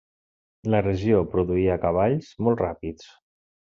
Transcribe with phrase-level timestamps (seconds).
[0.75, 3.19] La regió produïa cavalls molt ràpids.